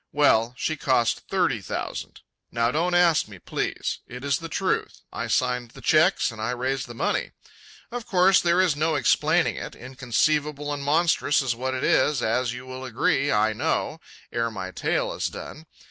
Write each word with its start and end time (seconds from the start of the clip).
Well, 0.11 0.55
she 0.57 0.77
cost 0.77 1.21
thirty 1.29 1.61
thousand. 1.61 2.21
Now 2.51 2.71
don't 2.71 2.95
ask 2.95 3.27
me, 3.27 3.37
please. 3.37 3.99
It 4.07 4.23
is 4.25 4.39
the 4.39 4.49
truth. 4.49 5.01
I 5.13 5.27
signed 5.27 5.69
the 5.69 5.79
cheques 5.81 6.31
and 6.31 6.41
I 6.41 6.49
raised 6.49 6.87
the 6.87 6.95
money. 6.95 7.33
Of 7.91 8.07
course 8.07 8.41
there 8.41 8.59
is 8.59 8.75
no 8.75 8.95
explaining 8.95 9.57
it, 9.57 9.75
inconceivable 9.75 10.73
and 10.73 10.81
monstrous 10.83 11.43
is 11.43 11.55
what 11.55 11.75
it 11.75 11.83
is, 11.83 12.23
as 12.23 12.51
you 12.51 12.65
will 12.65 12.83
agree, 12.83 13.31
I 13.31 13.53
know, 13.53 13.99
ere 14.31 14.49
my 14.49 14.71
tale 14.71 15.13
is 15.13 15.27
done. 15.27 15.67